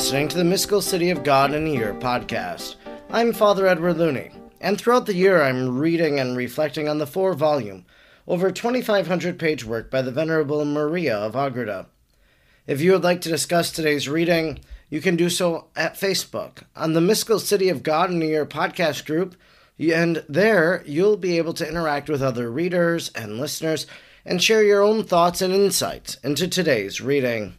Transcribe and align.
listening 0.00 0.28
to 0.28 0.38
the 0.38 0.44
Mystical 0.44 0.80
City 0.80 1.10
of 1.10 1.22
God 1.22 1.52
in 1.52 1.66
a 1.66 1.70
Year 1.70 1.92
podcast. 1.92 2.76
I'm 3.10 3.34
Father 3.34 3.66
Edward 3.66 3.98
Looney, 3.98 4.30
and 4.58 4.80
throughout 4.80 5.04
the 5.04 5.14
year 5.14 5.42
I'm 5.42 5.78
reading 5.78 6.18
and 6.18 6.38
reflecting 6.38 6.88
on 6.88 6.96
the 6.96 7.06
four 7.06 7.34
volume, 7.34 7.84
over 8.26 8.50
2,500 8.50 9.38
page 9.38 9.62
work 9.62 9.90
by 9.90 10.00
the 10.00 10.10
Venerable 10.10 10.64
Maria 10.64 11.18
of 11.18 11.36
Agreda. 11.36 11.86
If 12.66 12.80
you 12.80 12.92
would 12.92 13.04
like 13.04 13.20
to 13.20 13.28
discuss 13.28 13.70
today's 13.70 14.08
reading, 14.08 14.60
you 14.88 15.02
can 15.02 15.16
do 15.16 15.28
so 15.28 15.66
at 15.76 16.00
Facebook 16.00 16.62
on 16.74 16.94
the 16.94 17.02
Mystical 17.02 17.38
City 17.38 17.68
of 17.68 17.82
God 17.82 18.10
in 18.10 18.22
a 18.22 18.24
Year 18.24 18.46
podcast 18.46 19.04
group, 19.04 19.36
and 19.78 20.24
there 20.26 20.82
you'll 20.86 21.18
be 21.18 21.36
able 21.36 21.52
to 21.52 21.68
interact 21.68 22.08
with 22.08 22.22
other 22.22 22.50
readers 22.50 23.10
and 23.10 23.38
listeners 23.38 23.86
and 24.24 24.42
share 24.42 24.64
your 24.64 24.80
own 24.80 25.04
thoughts 25.04 25.42
and 25.42 25.52
insights 25.52 26.14
into 26.24 26.48
today's 26.48 27.02
reading. 27.02 27.58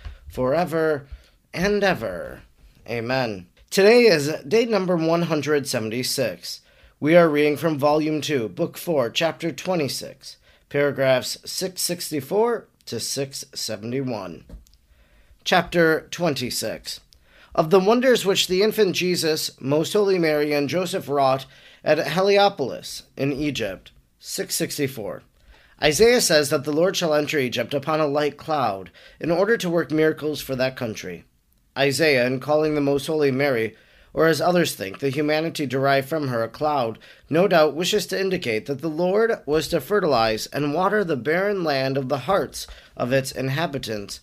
forever 0.31 1.05
and 1.53 1.83
ever. 1.83 2.41
Amen. 2.87 3.47
Today 3.69 4.05
is 4.05 4.33
day 4.47 4.65
number 4.65 4.95
176. 4.95 6.61
We 6.99 7.15
are 7.15 7.29
reading 7.29 7.57
from 7.57 7.77
Volume 7.77 8.21
2, 8.21 8.49
Book 8.49 8.77
4, 8.77 9.09
Chapter 9.09 9.51
26, 9.51 10.37
paragraphs 10.69 11.37
664 11.45 12.67
to 12.85 12.99
671. 12.99 14.45
Chapter 15.43 16.07
26 16.11 16.99
Of 17.53 17.69
the 17.69 17.79
wonders 17.79 18.25
which 18.25 18.47
the 18.47 18.61
infant 18.61 18.95
Jesus, 18.95 19.59
Most 19.59 19.93
Holy 19.93 20.19
Mary, 20.19 20.53
and 20.53 20.69
Joseph 20.69 21.09
wrought 21.09 21.45
at 21.83 22.07
Heliopolis 22.07 23.03
in 23.17 23.33
Egypt. 23.33 23.91
664. 24.19 25.23
Isaiah 25.83 26.21
says 26.21 26.51
that 26.51 26.63
the 26.63 26.71
Lord 26.71 26.95
shall 26.95 27.15
enter 27.15 27.39
Egypt 27.39 27.73
upon 27.73 27.99
a 27.99 28.05
light 28.05 28.37
cloud 28.37 28.91
in 29.19 29.31
order 29.31 29.57
to 29.57 29.69
work 29.69 29.89
miracles 29.89 30.39
for 30.39 30.55
that 30.55 30.75
country. 30.75 31.23
Isaiah, 31.75 32.27
in 32.27 32.39
calling 32.39 32.75
the 32.75 32.81
Most 32.81 33.07
Holy 33.07 33.31
Mary, 33.31 33.75
or 34.13 34.27
as 34.27 34.41
others 34.41 34.75
think, 34.75 34.99
the 34.99 35.09
humanity 35.09 35.65
derived 35.65 36.07
from 36.07 36.27
her, 36.27 36.43
a 36.43 36.49
cloud, 36.49 36.99
no 37.29 37.47
doubt 37.47 37.75
wishes 37.75 38.05
to 38.07 38.19
indicate 38.19 38.67
that 38.67 38.81
the 38.81 38.89
Lord 38.89 39.39
was 39.45 39.69
to 39.69 39.81
fertilize 39.81 40.45
and 40.47 40.73
water 40.73 41.03
the 41.03 41.15
barren 41.15 41.63
land 41.63 41.97
of 41.97 42.09
the 42.09 42.19
hearts 42.19 42.67
of 42.95 43.11
its 43.11 43.31
inhabitants, 43.31 44.19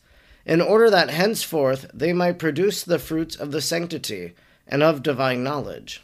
in 0.47 0.61
order 0.61 0.91
that 0.91 1.11
henceforth 1.11 1.91
they 1.93 2.13
might 2.13 2.39
produce 2.39 2.85
the 2.85 2.99
fruits 2.99 3.35
of 3.35 3.51
the 3.51 3.63
sanctity 3.63 4.35
and 4.67 4.83
of 4.83 5.03
divine 5.03 5.43
knowledge. 5.43 6.03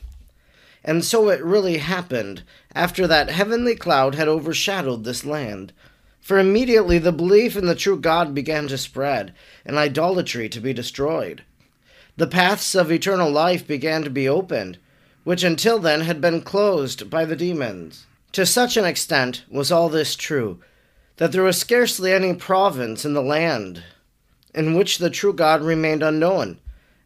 And 0.84 1.04
so 1.04 1.30
it 1.30 1.42
really 1.42 1.78
happened 1.78 2.42
after 2.74 3.06
that 3.06 3.30
heavenly 3.30 3.74
cloud 3.74 4.14
had 4.14 4.28
overshadowed 4.28 5.04
this 5.04 5.24
land. 5.24 5.72
For 6.20 6.38
immediately 6.38 6.98
the 6.98 7.12
belief 7.12 7.56
in 7.56 7.66
the 7.66 7.74
true 7.74 7.98
God 7.98 8.34
began 8.34 8.68
to 8.68 8.78
spread, 8.78 9.34
and 9.64 9.76
idolatry 9.76 10.48
to 10.50 10.60
be 10.60 10.72
destroyed. 10.72 11.42
The 12.16 12.26
paths 12.26 12.74
of 12.74 12.92
eternal 12.92 13.30
life 13.30 13.66
began 13.66 14.02
to 14.02 14.10
be 14.10 14.28
opened, 14.28 14.78
which 15.24 15.42
until 15.42 15.78
then 15.78 16.02
had 16.02 16.20
been 16.20 16.42
closed 16.42 17.08
by 17.10 17.24
the 17.24 17.36
demons. 17.36 18.06
To 18.32 18.44
such 18.44 18.76
an 18.76 18.84
extent 18.84 19.44
was 19.50 19.72
all 19.72 19.88
this 19.88 20.14
true, 20.14 20.60
that 21.16 21.32
there 21.32 21.42
was 21.42 21.58
scarcely 21.58 22.12
any 22.12 22.34
province 22.34 23.04
in 23.04 23.14
the 23.14 23.22
land 23.22 23.82
in 24.54 24.74
which 24.74 24.98
the 24.98 25.10
true 25.10 25.32
God 25.32 25.62
remained 25.62 26.02
unknown, 26.02 26.58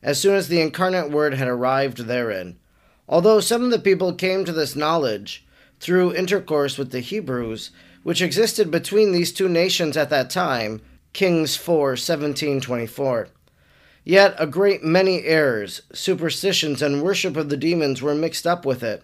as 0.03 0.21
soon 0.21 0.35
as 0.35 0.49
the 0.49 0.61
incarnate 0.61 1.11
Word 1.11 1.35
had 1.35 1.49
arrived 1.49 1.99
therein. 1.99 2.59
Although 3.09 3.41
some 3.41 3.65
of 3.65 3.71
the 3.71 3.79
people 3.79 4.13
came 4.13 4.45
to 4.45 4.53
this 4.53 4.77
knowledge 4.77 5.47
through 5.81 6.15
intercourse 6.15 6.77
with 6.77 6.91
the 6.91 7.01
Hebrews, 7.01 7.71
which 8.03 8.21
existed 8.21 8.71
between 8.71 9.13
these 9.13 9.33
two 9.33 9.49
nations 9.49 9.97
at 9.97 10.11
that 10.11 10.29
time, 10.29 10.83
Kings 11.15 11.57
4 11.57 11.97
17 11.97 12.61
24. 12.61 13.29
Yet 14.05 14.35
a 14.39 14.47
great 14.47 14.85
many 14.85 15.25
errors, 15.25 15.83
superstitions, 15.93 16.83
and 16.83 17.03
worship 17.03 17.37
of 17.37 17.49
the 17.49 17.57
demons 17.57 18.03
were 18.03 18.15
mixed 18.15 18.47
up 18.47 18.65
with 18.65 18.83
it, 18.83 19.03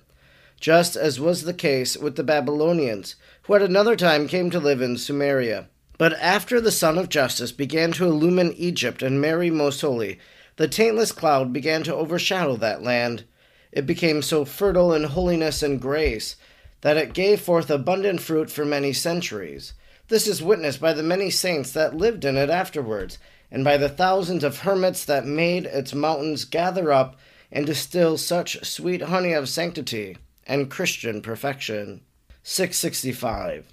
just 0.61 0.97
as 0.97 1.21
was 1.21 1.43
the 1.43 1.55
case 1.55 1.97
with 1.97 2.17
the 2.17 2.25
Babylonians, 2.25 3.17
who 3.43 3.55
at 3.55 3.63
another 3.63 3.97
time 3.97 4.29
came 4.29 4.51
to 4.51 4.61
live 4.61 4.81
in 4.81 4.97
Samaria. 4.97 5.69
But 5.97 6.15
after 6.15 6.61
the 6.61 6.73
Sun 6.73 6.99
of 6.99 7.09
Justice 7.09 7.53
began 7.53 7.93
to 7.93 8.07
illumine 8.07 8.53
Egypt 8.57 9.03
and 9.03 9.21
Mary 9.21 9.51
Most 9.51 9.81
Holy, 9.81 10.19
the 10.57 10.69
taintless 10.69 11.13
cloud 11.13 11.53
began 11.53 11.83
to 11.85 11.95
overshadow 11.95 12.57
that 12.57 12.83
land 12.83 13.25
it 13.75 13.87
became 13.87 14.23
so 14.23 14.45
fertile 14.45 14.95
in 14.95 15.03
holiness 15.03 15.61
and 15.61 15.81
grace 15.81 16.37
that 16.83 16.97
it 16.97 17.13
gave 17.13 17.41
forth 17.41 17.69
abundant 17.69 18.21
fruit 18.21 18.49
for 18.49 18.65
many 18.65 18.93
centuries. 18.93 19.75
This 20.07 20.29
is 20.29 20.41
witnessed 20.41 20.81
by 20.81 20.93
the 20.93 21.03
many 21.03 21.29
saints 21.29 21.73
that 21.73 21.97
lived 21.97 22.25
in 22.25 22.37
it 22.37 22.51
afterwards, 22.51 23.19
and 23.51 23.65
by 23.65 23.77
the 23.77 23.89
thousands 23.89 24.45
of 24.45 24.61
hermits 24.61 25.05
that 25.07 25.27
made 25.27 25.67
its 25.67 25.93
mountains 25.93 26.45
gather 26.45 26.93
up 26.93 27.17
and 27.51 27.67
distill 27.67 28.17
such 28.17 28.65
sweet 28.65 29.03
honey 29.03 29.33
of 29.33 29.49
sanctity 29.49 30.19
and 30.47 30.71
Christian 30.71 31.21
perfection. 31.21 32.03
665. 32.45 33.73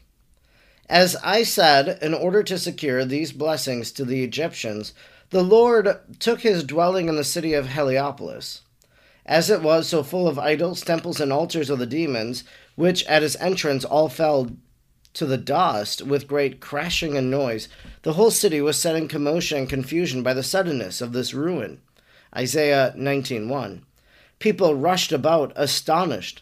As 0.90 1.16
I 1.18 1.44
said, 1.44 2.00
in 2.02 2.16
order 2.16 2.42
to 2.42 2.58
secure 2.58 3.06
these 3.06 3.34
blessings 3.34 3.92
to 3.92 4.06
the 4.06 4.24
Egyptians, 4.24 4.94
the 5.30 5.44
Lord 5.44 6.00
took 6.18 6.42
his 6.42 6.64
dwelling 6.64 7.08
in 7.08 7.18
the 7.18 7.24
city 7.24 7.54
of 7.54 7.68
Heliopolis 7.68 8.62
as 9.26 9.50
it 9.50 9.62
was 9.62 9.88
so 9.88 10.04
full 10.04 10.28
of 10.28 10.40
idols, 10.40 10.82
temples, 10.82 11.20
and 11.20 11.32
altars 11.32 11.70
of 11.70 11.80
the 11.80 11.86
demons, 11.86 12.44
which 12.76 13.06
at 13.06 13.22
his 13.22 13.36
entrance 13.38 13.86
all 13.86 14.10
fell 14.10 14.52
to 15.14 15.26
the 15.26 15.38
dust 15.38 16.02
with 16.02 16.28
great 16.28 16.60
crashing 16.60 17.18
and 17.18 17.30
noise. 17.30 17.68
The 18.04 18.14
whole 18.14 18.32
city 18.32 18.62
was 18.62 18.78
set 18.78 18.96
in 18.96 19.08
commotion 19.08 19.60
and 19.60 19.70
confusion 19.70 20.24
by 20.24 20.34
the 20.34 20.44
suddenness 20.44 21.02
of 21.02 21.14
this 21.14 21.34
ruin. 21.34 21.82
Isaiah 22.36 22.94
19:1. 22.98 23.82
People 24.40 24.74
rushed 24.76 25.12
about 25.12 25.54
astonished, 25.56 26.42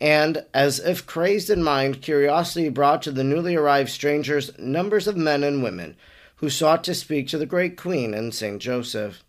and 0.00 0.44
as 0.52 0.80
if 0.80 1.06
crazed 1.06 1.48
in 1.48 1.62
mind, 1.62 2.02
curiosity 2.02 2.68
brought 2.68 3.02
to 3.02 3.12
the 3.12 3.24
newly 3.24 3.54
arrived 3.54 3.90
strangers 3.90 4.50
numbers 4.58 5.06
of 5.06 5.16
men 5.16 5.42
and 5.42 5.62
women 5.62 5.96
who 6.36 6.50
sought 6.50 6.84
to 6.84 6.94
speak 6.94 7.28
to 7.28 7.38
the 7.38 7.46
great 7.46 7.76
queen 7.76 8.14
and 8.14 8.34
Saint 8.34 8.60
Joseph. 8.60 9.22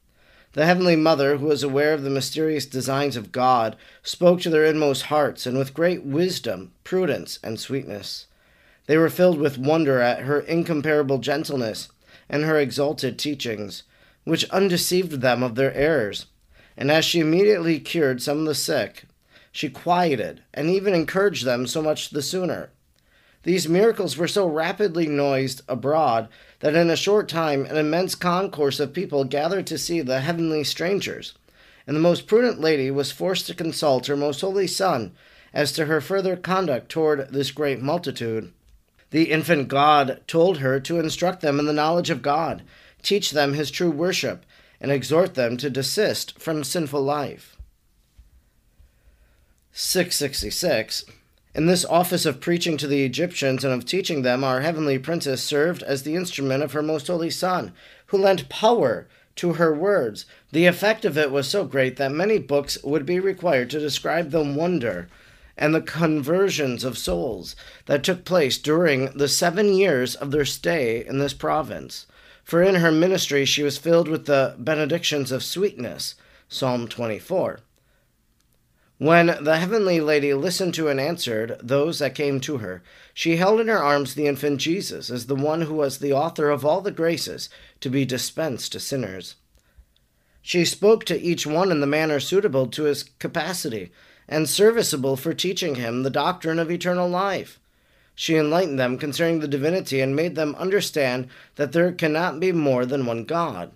The 0.53 0.65
Heavenly 0.65 0.95
Mother, 0.95 1.37
who 1.37 1.45
was 1.45 1.61
aware 1.61 1.93
of 1.93 2.01
the 2.01 2.09
mysterious 2.09 2.65
designs 2.65 3.15
of 3.15 3.31
God, 3.31 3.75
spoke 4.01 4.41
to 4.41 4.49
their 4.49 4.65
inmost 4.65 5.03
hearts, 5.03 5.45
and 5.45 5.59
with 5.59 5.75
great 5.75 6.03
wisdom, 6.03 6.71
prudence, 6.83 7.37
and 7.43 7.59
sweetness. 7.59 8.25
They 8.87 8.97
were 8.97 9.11
filled 9.11 9.37
with 9.37 9.59
wonder 9.59 9.99
at 9.99 10.21
her 10.21 10.39
incomparable 10.39 11.19
gentleness 11.19 11.89
and 12.27 12.43
her 12.43 12.59
exalted 12.59 13.19
teachings, 13.19 13.83
which 14.23 14.49
undeceived 14.49 15.21
them 15.21 15.43
of 15.43 15.53
their 15.53 15.73
errors. 15.75 16.25
And 16.75 16.89
as 16.89 17.05
she 17.05 17.19
immediately 17.19 17.79
cured 17.79 18.19
some 18.19 18.39
of 18.39 18.45
the 18.45 18.55
sick, 18.55 19.03
she 19.51 19.69
quieted 19.69 20.41
and 20.51 20.69
even 20.71 20.95
encouraged 20.95 21.45
them 21.45 21.67
so 21.67 21.83
much 21.83 22.09
the 22.09 22.23
sooner. 22.23 22.71
These 23.43 23.69
miracles 23.69 24.17
were 24.17 24.27
so 24.27 24.45
rapidly 24.47 25.07
noised 25.07 25.61
abroad 25.67 26.27
that 26.59 26.75
in 26.75 26.89
a 26.89 26.95
short 26.95 27.29
time 27.29 27.65
an 27.65 27.77
immense 27.77 28.13
concourse 28.15 28.79
of 28.79 28.93
people 28.93 29.23
gathered 29.23 29.65
to 29.67 29.77
see 29.77 30.01
the 30.01 30.19
heavenly 30.19 30.63
strangers, 30.63 31.33
and 31.87 31.95
the 31.95 32.01
most 32.01 32.27
prudent 32.27 32.59
lady 32.59 32.91
was 32.91 33.11
forced 33.11 33.47
to 33.47 33.53
consult 33.53 34.07
her 34.07 34.17
most 34.17 34.41
holy 34.41 34.67
Son 34.67 35.13
as 35.53 35.71
to 35.71 35.85
her 35.85 36.01
further 36.01 36.35
conduct 36.35 36.89
toward 36.89 37.29
this 37.31 37.51
great 37.51 37.81
multitude. 37.81 38.51
The 39.11 39.31
infant 39.31 39.69
God 39.69 40.21
told 40.27 40.59
her 40.59 40.79
to 40.81 40.99
instruct 40.99 41.41
them 41.41 41.59
in 41.59 41.65
the 41.65 41.73
knowledge 41.73 42.09
of 42.09 42.21
God, 42.21 42.61
teach 43.01 43.31
them 43.31 43.53
his 43.53 43.71
true 43.71 43.89
worship, 43.89 44.45
and 44.81 44.91
exhort 44.91 45.33
them 45.33 45.57
to 45.57 45.69
desist 45.69 46.39
from 46.39 46.63
sinful 46.63 47.01
life. 47.01 47.57
666. 49.71 51.05
In 51.55 51.65
this 51.65 51.83
office 51.85 52.27
of 52.27 52.39
preaching 52.39 52.77
to 52.77 52.87
the 52.87 53.03
Egyptians 53.03 53.63
and 53.63 53.73
of 53.73 53.83
teaching 53.83 54.21
them, 54.21 54.43
our 54.43 54.61
heavenly 54.61 54.99
princess 54.99 55.43
served 55.43 55.81
as 55.81 56.03
the 56.03 56.15
instrument 56.15 56.61
of 56.61 56.73
her 56.73 56.83
most 56.83 57.07
holy 57.07 57.31
Son, 57.31 57.73
who 58.07 58.19
lent 58.19 58.49
power 58.49 59.07
to 59.37 59.53
her 59.53 59.73
words. 59.73 60.25
The 60.51 60.67
effect 60.67 61.05
of 61.05 61.17
it 61.17 61.31
was 61.31 61.47
so 61.47 61.65
great 61.65 61.97
that 61.97 62.11
many 62.11 62.37
books 62.37 62.77
would 62.83 63.05
be 63.05 63.19
required 63.19 63.71
to 63.71 63.79
describe 63.79 64.29
the 64.29 64.43
wonder 64.43 65.07
and 65.57 65.73
the 65.73 65.81
conversions 65.81 66.83
of 66.83 66.97
souls 66.97 67.55
that 67.87 68.03
took 68.03 68.25
place 68.25 68.57
during 68.59 69.05
the 69.17 69.27
seven 69.27 69.73
years 69.73 70.13
of 70.13 70.31
their 70.31 70.45
stay 70.45 71.03
in 71.05 71.17
this 71.17 71.33
province. 71.33 72.05
For 72.43 72.61
in 72.61 72.75
her 72.75 72.91
ministry 72.91 73.43
she 73.45 73.63
was 73.63 73.77
filled 73.77 74.07
with 74.07 74.27
the 74.27 74.55
benedictions 74.59 75.31
of 75.31 75.43
sweetness. 75.43 76.15
Psalm 76.47 76.87
24. 76.87 77.59
When 78.99 79.27
the 79.41 79.57
heavenly 79.57 80.01
lady 80.01 80.33
listened 80.33 80.73
to 80.73 80.89
and 80.89 80.99
answered 80.99 81.57
those 81.63 81.99
that 81.99 82.15
came 82.15 82.41
to 82.41 82.57
her, 82.57 82.83
she 83.13 83.37
held 83.37 83.61
in 83.61 83.69
her 83.69 83.81
arms 83.81 84.13
the 84.13 84.27
infant 84.27 84.59
Jesus 84.59 85.09
as 85.09 85.27
the 85.27 85.35
one 85.35 85.61
who 85.61 85.73
was 85.73 85.99
the 85.99 86.11
author 86.11 86.49
of 86.49 86.65
all 86.65 86.81
the 86.81 86.91
graces 86.91 87.49
to 87.79 87.89
be 87.89 88.03
dispensed 88.03 88.73
to 88.73 88.79
sinners. 88.81 89.35
She 90.41 90.65
spoke 90.65 91.05
to 91.05 91.17
each 91.17 91.47
one 91.47 91.71
in 91.71 91.79
the 91.79 91.87
manner 91.87 92.19
suitable 92.19 92.67
to 92.67 92.83
his 92.83 93.03
capacity 93.19 93.93
and 94.27 94.49
serviceable 94.49 95.15
for 95.15 95.33
teaching 95.33 95.75
him 95.75 96.03
the 96.03 96.09
doctrine 96.09 96.59
of 96.59 96.69
eternal 96.69 97.07
life. 97.07 97.57
She 98.15 98.35
enlightened 98.35 98.79
them 98.79 98.97
concerning 98.97 99.39
the 99.39 99.47
divinity 99.47 100.01
and 100.01 100.13
made 100.13 100.35
them 100.35 100.55
understand 100.55 101.29
that 101.55 101.71
there 101.71 101.93
cannot 101.93 102.41
be 102.41 102.51
more 102.51 102.85
than 102.85 103.05
one 103.05 103.23
God. 103.23 103.71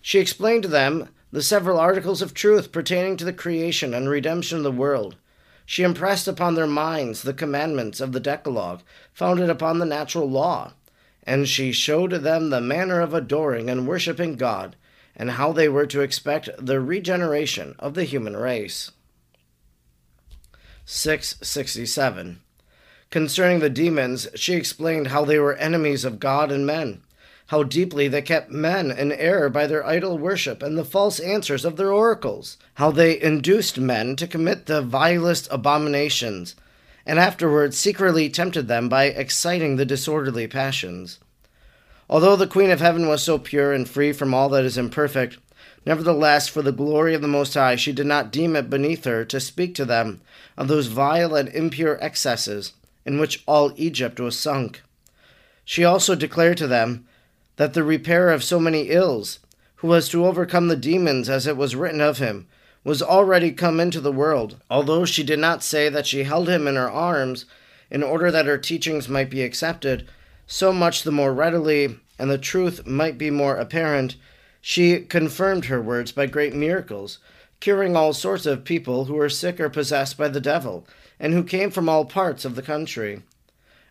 She 0.00 0.20
explained 0.20 0.62
to 0.62 0.68
them 0.68 1.08
the 1.32 1.42
several 1.42 1.78
articles 1.78 2.22
of 2.22 2.34
truth 2.34 2.72
pertaining 2.72 3.16
to 3.16 3.24
the 3.24 3.32
creation 3.32 3.94
and 3.94 4.08
redemption 4.08 4.58
of 4.58 4.64
the 4.64 4.72
world. 4.72 5.16
She 5.64 5.84
impressed 5.84 6.26
upon 6.26 6.54
their 6.54 6.66
minds 6.66 7.22
the 7.22 7.32
commandments 7.32 8.00
of 8.00 8.12
the 8.12 8.20
Decalogue, 8.20 8.82
founded 9.12 9.48
upon 9.48 9.78
the 9.78 9.84
natural 9.84 10.28
law, 10.28 10.72
and 11.22 11.48
she 11.48 11.70
showed 11.70 12.10
them 12.10 12.50
the 12.50 12.60
manner 12.60 13.00
of 13.00 13.14
adoring 13.14 13.70
and 13.70 13.86
worshipping 13.86 14.34
God, 14.34 14.74
and 15.14 15.32
how 15.32 15.52
they 15.52 15.68
were 15.68 15.86
to 15.86 16.00
expect 16.00 16.48
the 16.58 16.80
regeneration 16.80 17.76
of 17.78 17.94
the 17.94 18.04
human 18.04 18.36
race. 18.36 18.90
667. 20.84 22.40
Concerning 23.10 23.60
the 23.60 23.70
demons, 23.70 24.28
she 24.34 24.54
explained 24.54 25.08
how 25.08 25.24
they 25.24 25.38
were 25.38 25.54
enemies 25.54 26.04
of 26.04 26.18
God 26.18 26.50
and 26.50 26.66
men, 26.66 27.02
how 27.50 27.64
deeply 27.64 28.06
they 28.06 28.22
kept 28.22 28.48
men 28.48 28.92
in 28.92 29.10
error 29.10 29.50
by 29.50 29.66
their 29.66 29.84
idol 29.84 30.16
worship 30.16 30.62
and 30.62 30.78
the 30.78 30.84
false 30.84 31.18
answers 31.18 31.64
of 31.64 31.76
their 31.76 31.90
oracles, 31.90 32.56
how 32.74 32.92
they 32.92 33.20
induced 33.20 33.76
men 33.76 34.14
to 34.14 34.28
commit 34.28 34.66
the 34.66 34.80
vilest 34.80 35.48
abominations, 35.50 36.54
and 37.04 37.18
afterwards 37.18 37.76
secretly 37.76 38.30
tempted 38.30 38.68
them 38.68 38.88
by 38.88 39.06
exciting 39.06 39.74
the 39.74 39.84
disorderly 39.84 40.46
passions. 40.46 41.18
Although 42.08 42.36
the 42.36 42.46
Queen 42.46 42.70
of 42.70 42.78
Heaven 42.78 43.08
was 43.08 43.20
so 43.20 43.36
pure 43.36 43.72
and 43.72 43.88
free 43.88 44.12
from 44.12 44.32
all 44.32 44.48
that 44.50 44.64
is 44.64 44.78
imperfect, 44.78 45.38
Nevertheless, 45.84 46.46
for 46.46 46.62
the 46.62 46.70
glory 46.70 47.14
of 47.14 47.22
the 47.22 47.26
Most 47.26 47.54
High, 47.54 47.74
she 47.74 47.90
did 47.90 48.06
not 48.06 48.30
deem 48.30 48.54
it 48.54 48.70
beneath 48.70 49.04
her 49.04 49.24
to 49.24 49.40
speak 49.40 49.74
to 49.74 49.84
them 49.84 50.20
of 50.56 50.68
those 50.68 50.86
vile 50.86 51.34
and 51.34 51.48
impure 51.48 51.98
excesses 52.00 52.74
in 53.04 53.18
which 53.18 53.42
all 53.48 53.72
Egypt 53.74 54.20
was 54.20 54.38
sunk. 54.38 54.82
She 55.64 55.82
also 55.82 56.14
declared 56.14 56.58
to 56.58 56.68
them 56.68 57.06
that 57.60 57.74
the 57.74 57.84
repairer 57.84 58.32
of 58.32 58.42
so 58.42 58.58
many 58.58 58.84
ills, 58.84 59.38
who 59.76 59.88
was 59.88 60.08
to 60.08 60.24
overcome 60.24 60.68
the 60.68 60.76
demons 60.76 61.28
as 61.28 61.46
it 61.46 61.58
was 61.58 61.76
written 61.76 62.00
of 62.00 62.16
him, 62.16 62.46
was 62.84 63.02
already 63.02 63.52
come 63.52 63.78
into 63.78 64.00
the 64.00 64.10
world, 64.10 64.56
although 64.70 65.04
she 65.04 65.22
did 65.22 65.38
not 65.38 65.62
say 65.62 65.90
that 65.90 66.06
she 66.06 66.22
held 66.22 66.48
him 66.48 66.66
in 66.66 66.76
her 66.76 66.90
arms 66.90 67.44
in 67.90 68.02
order 68.02 68.30
that 68.30 68.46
her 68.46 68.56
teachings 68.56 69.10
might 69.10 69.28
be 69.28 69.42
accepted, 69.42 70.08
so 70.46 70.72
much 70.72 71.02
the 71.02 71.12
more 71.12 71.34
readily, 71.34 71.98
and 72.18 72.30
the 72.30 72.38
truth 72.38 72.86
might 72.86 73.18
be 73.18 73.28
more 73.28 73.56
apparent 73.56 74.16
she 74.62 75.00
confirmed 75.00 75.66
her 75.66 75.82
words 75.82 76.12
by 76.12 76.24
great 76.24 76.54
miracles, 76.54 77.18
curing 77.60 77.94
all 77.94 78.14
sorts 78.14 78.46
of 78.46 78.64
people 78.64 79.04
who 79.04 79.16
were 79.16 79.28
sick 79.28 79.60
or 79.60 79.68
possessed 79.68 80.16
by 80.16 80.28
the 80.28 80.40
devil, 80.40 80.86
and 81.18 81.34
who 81.34 81.44
came 81.44 81.70
from 81.70 81.90
all 81.90 82.06
parts 82.06 82.46
of 82.46 82.54
the 82.54 82.62
country. 82.62 83.20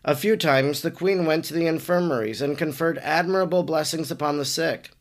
A 0.02 0.16
few 0.16 0.36
times 0.36 0.80
the 0.80 0.90
queen 0.90 1.26
went 1.26 1.44
to 1.46 1.54
the 1.54 1.66
infirmaries 1.66 2.40
and 2.40 2.56
conferred 2.56 2.98
admirable 2.98 3.62
blessings 3.62 4.10
upon 4.10 4.38
the 4.38 4.46
sick. 4.46 4.92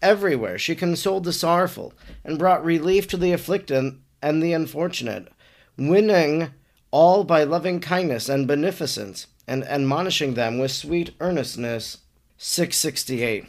Everywhere 0.00 0.58
she 0.58 0.74
consoled 0.74 1.24
the 1.24 1.32
sorrowful 1.32 1.92
and 2.24 2.38
brought 2.38 2.64
relief 2.64 3.06
to 3.08 3.18
the 3.18 3.32
afflicted 3.32 3.98
and 4.22 4.42
the 4.42 4.54
unfortunate, 4.54 5.28
winning 5.76 6.52
all 6.90 7.22
by 7.22 7.44
loving 7.44 7.80
kindness 7.80 8.30
and 8.30 8.48
beneficence, 8.48 9.26
and 9.46 9.62
admonishing 9.64 10.34
them 10.34 10.58
with 10.58 10.70
sweet 10.70 11.14
earnestness. 11.20 11.98
668. 12.38 13.44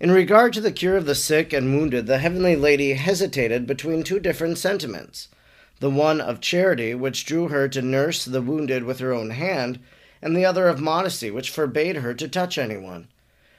In 0.00 0.10
regard 0.10 0.52
to 0.52 0.60
the 0.60 0.72
cure 0.72 0.96
of 0.96 1.06
the 1.06 1.14
sick 1.14 1.52
and 1.52 1.76
wounded, 1.76 2.06
the 2.06 2.18
Heavenly 2.18 2.56
Lady 2.56 2.94
hesitated 2.94 3.66
between 3.66 4.02
two 4.02 4.18
different 4.18 4.58
sentiments 4.58 5.28
the 5.80 5.90
one 5.90 6.20
of 6.20 6.40
charity, 6.40 6.92
which 6.92 7.24
drew 7.24 7.46
her 7.48 7.68
to 7.68 7.80
nurse 7.80 8.24
the 8.24 8.42
wounded 8.42 8.82
with 8.82 8.98
her 8.98 9.12
own 9.12 9.30
hand, 9.30 9.78
and 10.20 10.36
the 10.36 10.44
other 10.44 10.68
of 10.68 10.80
modesty, 10.80 11.30
which 11.30 11.50
forbade 11.50 11.96
her 11.96 12.14
to 12.14 12.28
touch 12.28 12.58
anyone. 12.58 13.08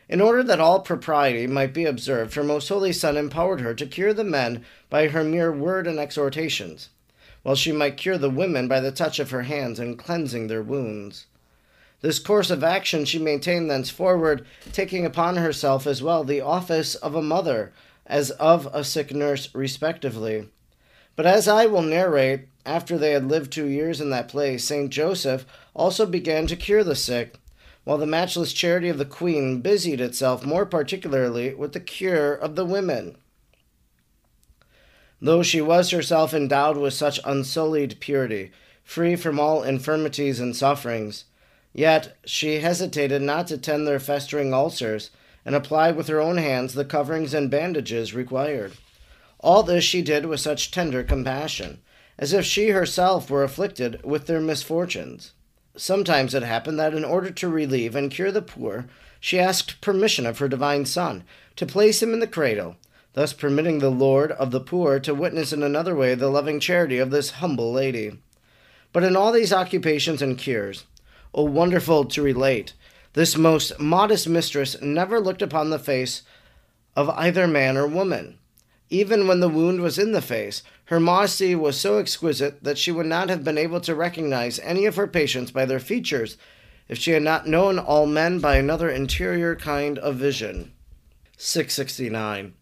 In 0.10 0.22
order 0.22 0.42
that 0.44 0.60
all 0.60 0.80
propriety 0.80 1.46
might 1.46 1.74
be 1.74 1.86
observed, 1.86 2.34
her 2.34 2.44
most 2.44 2.68
holy 2.68 2.92
Son 2.92 3.16
empowered 3.16 3.62
her 3.62 3.76
to 3.76 3.86
cure 3.86 4.14
the 4.14 4.24
men 4.24 4.66
by 4.90 5.08
her 5.08 5.24
mere 5.24 5.52
word 5.52 5.86
and 5.86 6.00
exhortations, 6.00 6.90
while 7.44 7.56
she 7.56 7.72
might 7.72 7.98
cure 7.98 8.18
the 8.18 8.30
women 8.30 8.68
by 8.68 8.80
the 8.80 8.92
touch 8.92 9.20
of 9.20 9.32
her 9.32 9.44
hands 9.44 9.80
and 9.80 10.00
cleansing 10.00 10.48
their 10.48 10.64
wounds. 10.64 11.28
This 12.02 12.18
course 12.18 12.50
of 12.50 12.64
action 12.64 13.06
she 13.06 13.20
maintained 13.20 13.70
thenceforward, 13.70 14.46
taking 14.72 15.06
upon 15.06 15.36
herself 15.36 15.86
as 15.86 16.02
well 16.02 16.24
the 16.24 16.42
office 16.42 16.96
of 16.96 17.14
a 17.14 17.22
mother 17.22 17.72
as 18.06 18.32
of 18.32 18.68
a 18.74 18.84
sick 18.84 19.14
nurse, 19.14 19.54
respectively. 19.54 20.50
But 21.19 21.25
as 21.25 21.50
I 21.50 21.66
will 21.66 21.81
narrate, 21.81 22.48
after 22.66 22.98
they 22.98 23.12
had 23.12 23.25
lived 23.25 23.51
two 23.51 23.66
years 23.66 24.00
in 24.00 24.10
that 24.10 24.30
place, 24.30 24.63
Saint 24.63 24.89
Joseph 24.89 25.45
also 25.75 26.06
began 26.06 26.48
to 26.48 26.56
cure 26.56 26.81
the 26.81 26.95
sick, 26.95 27.36
while 27.83 27.98
the 27.98 28.06
matchless 28.06 28.54
charity 28.54 28.88
of 28.88 28.98
the 28.98 29.04
Queen 29.04 29.60
busied 29.60 30.00
itself 30.00 30.45
more 30.45 30.66
particularly 30.66 31.53
with 31.53 31.74
the 31.74 31.82
cure 31.82 32.34
of 32.34 32.55
the 32.55 32.63
women. 32.63 33.17
Though 35.22 35.44
she 35.44 35.60
was 35.60 35.89
herself 35.89 36.34
endowed 36.34 36.77
with 36.77 36.94
such 36.94 37.20
unsullied 37.25 38.00
purity, 38.00 38.51
free 38.86 39.17
from 39.17 39.41
all 39.41 39.62
infirmities 39.62 40.39
and 40.39 40.55
sufferings, 40.55 41.25
Yet 41.74 42.15
she 42.24 42.62
hesitated 42.62 43.22
not 43.22 43.46
to 43.48 43.58
tend 43.58 43.86
their 43.86 44.00
festering 44.00 44.53
ulcers, 44.53 45.12
and 45.44 45.53
applied 45.53 45.98
with 45.98 46.08
her 46.08 46.22
own 46.22 46.38
hands 46.38 46.75
the 46.75 46.86
coverings 46.86 47.34
and 47.34 47.51
bandages 47.51 48.13
required. 48.13 48.72
All 49.39 49.63
this 49.63 49.84
she 49.84 50.01
did 50.01 50.25
with 50.25 50.39
such 50.39 50.72
tender 50.72 51.03
compassion, 51.03 51.79
as 52.17 52.34
if 52.34 52.46
she 52.46 52.69
herself 52.69 53.29
were 53.29 53.43
afflicted 53.43 54.03
with 54.03 54.27
their 54.27 54.41
misfortunes. 54.41 55.31
Sometimes 55.77 56.34
it 56.34 56.43
happened 56.43 56.77
that 56.79 56.93
in 56.93 57.05
order 57.05 57.31
to 57.31 57.48
relieve 57.48 57.96
and 57.96 58.12
cure 58.12 58.31
the 58.31 58.41
poor, 58.41 58.88
she 59.19 59.39
asked 59.39 59.79
permission 59.81 60.25
of 60.25 60.39
her 60.39 60.50
divine 60.50 60.86
Son 60.86 61.24
to 61.55 61.65
place 61.65 62.01
him 62.01 62.13
in 62.13 62.19
the 62.19 62.27
cradle, 62.27 62.75
thus 63.13 63.31
permitting 63.31 63.79
the 63.79 63.89
Lord 63.89 64.31
of 64.34 64.51
the 64.51 64.60
poor 64.60 65.00
to 65.00 65.13
witness 65.13 65.53
in 65.53 65.63
another 65.63 65.96
way 65.96 66.15
the 66.15 66.29
loving 66.29 66.60
charity 66.60 66.98
of 66.98 67.12
this 67.12 67.31
humble 67.31 67.72
lady. 67.72 68.19
But 68.91 69.03
in 69.03 69.15
all 69.15 69.31
these 69.31 69.53
occupations 69.53 70.22
and 70.22 70.38
cures, 70.38 70.86
Oh, 71.34 71.43
wonderful 71.43 72.05
to 72.05 72.22
relate! 72.22 72.74
This 73.13 73.38
most 73.38 73.79
modest 73.79 74.27
mistress 74.27 74.81
never 74.81 75.19
looked 75.19 75.41
upon 75.41 75.69
the 75.69 75.79
face 75.79 76.24
of 76.96 77.10
either 77.10 77.48
man 77.48 77.77
or 77.77 77.86
woman. 77.86 78.38
Even 78.89 79.27
when 79.27 79.39
the 79.39 79.50
wound 79.50 79.81
was 79.81 80.00
in 80.00 80.13
the 80.13 80.22
face, 80.22 80.63
her 80.86 81.00
modesty 81.00 81.53
was 81.53 81.79
so 81.79 82.00
exquisite 82.00 82.63
that 82.63 82.77
she 82.77 82.91
would 82.91 83.05
not 83.05 83.29
have 83.29 83.43
been 83.43 83.58
able 83.58 83.79
to 83.81 83.93
recognize 83.93 84.60
any 84.60 84.86
of 84.86 84.96
her 84.96 85.08
patients 85.08 85.51
by 85.51 85.65
their 85.65 85.79
features 85.79 86.38
if 86.88 86.98
she 86.98 87.12
had 87.12 87.22
not 87.22 87.48
known 87.48 87.77
all 87.77 88.08
men 88.08 88.39
by 88.39 88.55
another 88.55 88.89
interior 88.89 89.55
kind 89.55 90.00
of 90.00 90.15
vision. 90.15 90.74
669. 91.38 92.53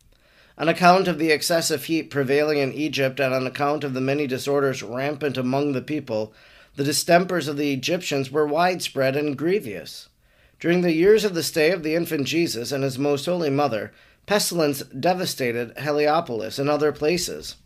On 0.57 0.67
account 0.67 1.07
of 1.07 1.17
the 1.17 1.31
excessive 1.31 1.85
heat 1.85 2.09
prevailing 2.09 2.57
in 2.57 2.73
Egypt 2.73 3.19
and 3.19 3.33
on 3.33 3.47
account 3.47 3.85
of 3.85 3.93
the 3.93 4.01
many 4.01 4.27
disorders 4.27 4.83
rampant 4.83 5.37
among 5.37 5.71
the 5.71 5.81
people, 5.81 6.33
the 6.75 6.83
distempers 6.83 7.47
of 7.47 7.57
the 7.57 7.71
Egyptians 7.71 8.29
were 8.29 8.45
widespread 8.45 9.15
and 9.15 9.37
grievous. 9.37 10.09
During 10.59 10.81
the 10.81 10.93
years 10.93 11.23
of 11.23 11.35
the 11.35 11.43
stay 11.43 11.71
of 11.71 11.83
the 11.83 11.93
infant 11.93 12.25
Jesus 12.25 12.71
and 12.71 12.83
his 12.83 12.97
most 12.97 13.25
holy 13.25 13.51
mother, 13.51 13.91
pestilence 14.25 14.81
devastated 14.83 15.77
Heliopolis 15.77 16.57
and 16.57 16.67
other 16.67 16.91
places. 16.91 17.57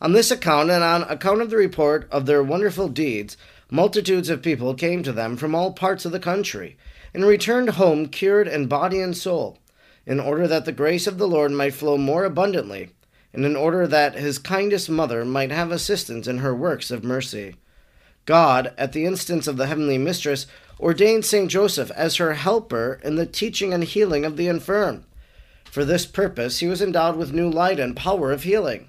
On 0.00 0.12
this 0.12 0.30
account, 0.30 0.70
and 0.70 0.84
on 0.84 1.02
account 1.04 1.40
of 1.40 1.50
the 1.50 1.56
report 1.56 2.06
of 2.10 2.26
their 2.26 2.42
wonderful 2.42 2.88
deeds, 2.88 3.36
multitudes 3.70 4.28
of 4.28 4.42
people 4.42 4.74
came 4.74 5.02
to 5.02 5.12
them 5.12 5.36
from 5.36 5.54
all 5.54 5.72
parts 5.72 6.04
of 6.04 6.12
the 6.12 6.20
country, 6.20 6.76
and 7.14 7.24
returned 7.24 7.70
home 7.70 8.06
cured 8.06 8.46
in 8.46 8.66
body 8.66 9.00
and 9.00 9.16
soul, 9.16 9.58
in 10.06 10.20
order 10.20 10.46
that 10.46 10.66
the 10.66 10.72
grace 10.72 11.06
of 11.06 11.18
the 11.18 11.26
Lord 11.26 11.50
might 11.50 11.74
flow 11.74 11.96
more 11.96 12.24
abundantly, 12.24 12.90
and 13.32 13.44
in 13.44 13.56
order 13.56 13.86
that 13.86 14.14
his 14.14 14.38
kindest 14.38 14.88
mother 14.88 15.24
might 15.24 15.50
have 15.50 15.72
assistance 15.72 16.28
in 16.28 16.38
her 16.38 16.54
works 16.54 16.90
of 16.90 17.02
mercy. 17.02 17.56
God, 18.24 18.74
at 18.76 18.92
the 18.92 19.06
instance 19.06 19.46
of 19.46 19.56
the 19.56 19.66
heavenly 19.66 19.98
mistress, 19.98 20.46
ordained 20.80 21.24
Saint 21.24 21.50
Joseph 21.50 21.90
as 21.92 22.16
her 22.16 22.34
helper 22.34 23.00
in 23.02 23.16
the 23.16 23.26
teaching 23.26 23.72
and 23.72 23.84
healing 23.84 24.24
of 24.24 24.36
the 24.36 24.48
infirm. 24.48 25.04
For 25.64 25.84
this 25.84 26.06
purpose, 26.06 26.60
he 26.60 26.66
was 26.66 26.80
endowed 26.80 27.16
with 27.16 27.32
new 27.32 27.50
light 27.50 27.78
and 27.78 27.96
power 27.96 28.32
of 28.32 28.44
healing. 28.44 28.88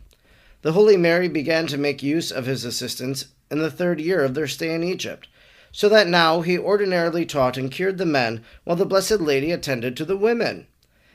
The 0.61 0.73
Holy 0.73 0.97
Mary 0.97 1.27
began 1.27 1.67
to 1.67 1.77
make 1.77 2.03
use 2.03 2.31
of 2.31 2.45
his 2.45 2.65
assistance 2.65 3.25
in 3.51 3.59
the 3.59 3.71
third 3.71 3.99
year 3.99 4.23
of 4.23 4.33
their 4.33 4.47
stay 4.47 4.73
in 4.73 4.83
Egypt, 4.83 5.27
so 5.71 5.87
that 5.89 6.07
now 6.07 6.41
he 6.41 6.57
ordinarily 6.57 7.25
taught 7.25 7.57
and 7.57 7.71
cured 7.71 7.97
the 7.97 8.05
men, 8.05 8.43
while 8.63 8.75
the 8.75 8.85
Blessed 8.85 9.21
Lady 9.21 9.51
attended 9.51 9.95
to 9.97 10.05
the 10.05 10.17
women. 10.17 10.67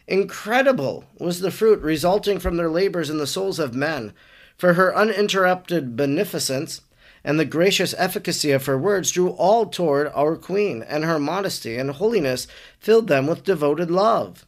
Incredible 0.07 1.05
was 1.19 1.41
the 1.41 1.51
fruit 1.51 1.81
resulting 1.81 2.39
from 2.39 2.57
their 2.57 2.69
labors 2.69 3.09
in 3.09 3.19
the 3.19 3.27
souls 3.27 3.59
of 3.59 3.75
men, 3.75 4.13
for 4.57 4.75
her 4.75 4.95
uninterrupted 4.95 5.97
beneficence 5.97 6.83
and 7.25 7.41
the 7.41 7.45
gracious 7.45 7.95
efficacy 7.97 8.51
of 8.51 8.67
her 8.67 8.77
words 8.77 9.11
drew 9.11 9.31
all 9.31 9.67
toward 9.67 10.13
our 10.15 10.37
Queen, 10.37 10.83
and 10.83 11.05
her 11.05 11.19
modesty 11.19 11.77
and 11.77 11.93
holiness 11.93 12.47
filled 12.79 13.09
them 13.09 13.27
with 13.27 13.45
devoted 13.45 13.91
love. 13.91 14.45